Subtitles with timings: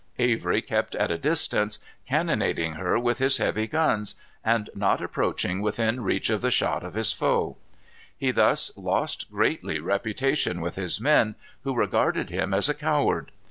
[0.17, 1.77] Avery kept at a distance,
[2.09, 6.95] cannonading her with his heavy guns, and not approaching within reach of the shot of
[6.95, 7.55] his foe.
[8.17, 13.31] He thus lost greatly reputation with his men, who regarded him as a coward.